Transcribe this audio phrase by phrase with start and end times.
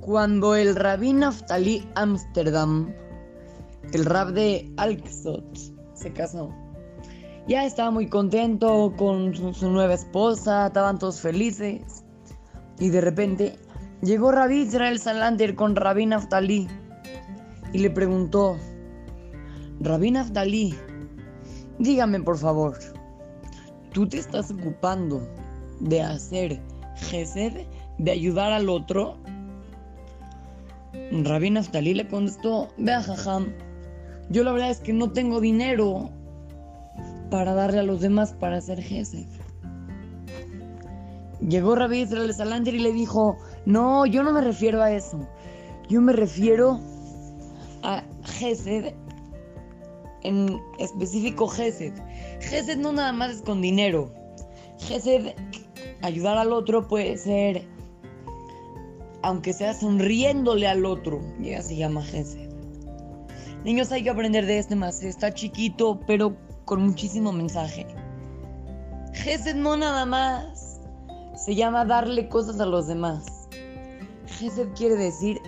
[0.00, 2.92] Cuando el rabí Naftali Amsterdam,
[3.92, 5.44] el rab de Alksot,
[5.92, 6.50] se casó,
[7.46, 12.04] ya estaba muy contento con su, nueva esposa, estaban todos felices.
[12.78, 13.58] Y de repente
[14.00, 16.66] llegó Rabí Israel Salander con Rabí Naftali
[17.72, 18.56] y le preguntó,
[19.80, 20.74] Rabí Naftali,
[21.78, 22.78] dígame por favor,
[23.92, 25.20] ¿tú te estás ocupando
[25.80, 26.62] de hacer
[26.94, 27.66] gesed,
[27.98, 29.18] de ayudar al otro?
[31.12, 33.52] Rabí Naftali le contestó, vea jajam,
[34.30, 36.10] yo la verdad es que no tengo dinero
[37.30, 39.26] para darle a los demás para hacer gesed.
[41.40, 45.26] Llegó Rabí Israel Salander y le dijo, no, yo no me refiero a eso.
[45.88, 46.78] Yo me refiero
[47.82, 48.94] a Gesed,
[50.22, 51.94] en específico Gesed.
[52.40, 54.12] Gesed no nada más es con dinero.
[54.78, 55.34] Gesed,
[56.02, 57.66] ayudar al otro puede ser,
[59.22, 62.50] aunque sea sonriéndole al otro, ya se llama Gesed.
[63.64, 65.02] Niños, hay que aprender de este más.
[65.02, 67.86] Está chiquito, pero con muchísimo mensaje.
[69.12, 70.80] Gesed no nada más
[71.36, 73.48] se llama darle cosas a los demás.
[74.38, 75.40] Gesed quiere decir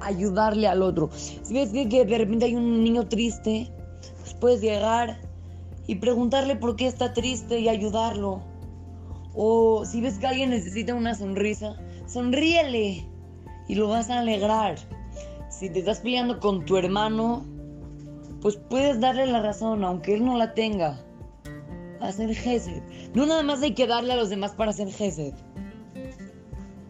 [0.00, 1.10] ayudarle al otro.
[1.12, 3.70] Si ves que de repente hay un niño triste,
[4.20, 5.18] pues puedes llegar
[5.86, 8.42] y preguntarle por qué está triste y ayudarlo.
[9.34, 13.04] O si ves que alguien necesita una sonrisa, sonríele
[13.68, 14.76] y lo vas a alegrar.
[15.50, 17.44] Si te estás peleando con tu hermano,
[18.40, 21.00] pues puedes darle la razón, aunque él no la tenga.
[22.00, 22.82] Hacer Gesed.
[23.14, 25.34] No nada más hay que darle a los demás para hacer Gesed.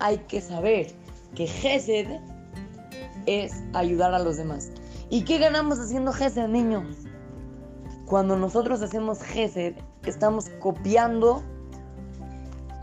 [0.01, 0.89] Hay que saber
[1.34, 2.08] que Gesed
[3.27, 4.73] es ayudar a los demás.
[5.11, 7.06] ¿Y qué ganamos haciendo Gesed, niños?
[8.06, 11.42] Cuando nosotros hacemos Gesed, estamos copiando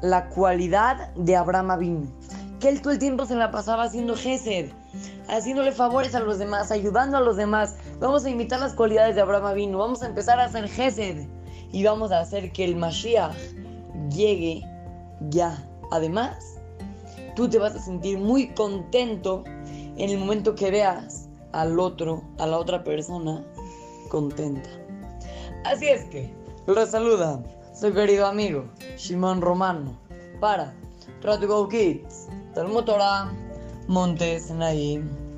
[0.02, 2.07] la cualidad de Abraham Avinu.
[2.59, 4.71] Que él todo el tiempo se la pasaba haciendo Gesed,
[5.27, 7.75] haciéndole favores a los demás, ayudando a los demás.
[8.00, 11.28] Vamos a imitar las cualidades de Abraham Avinu, vamos a empezar a hacer Gesed
[11.72, 13.35] y vamos a hacer que el Mashiach
[14.09, 14.63] llegue
[15.29, 15.57] ya.
[15.91, 16.59] Además,
[17.35, 19.44] tú te vas a sentir muy contento
[19.97, 23.44] en el momento que veas al otro, a la otra persona
[24.09, 24.69] contenta.
[25.66, 26.34] Así es que,
[26.67, 27.41] los saluda
[27.81, 28.66] su querido amigo
[28.96, 29.97] Shimon Romano
[30.40, 30.72] para
[31.47, 33.34] Go Kids, Talmud Torah,
[33.88, 35.31] Montes Naim.